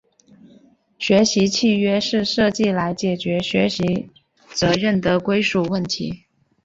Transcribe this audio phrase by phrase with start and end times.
[0.97, 4.09] 学习契约是设计来解决学习
[4.55, 6.25] 责任的归属问题。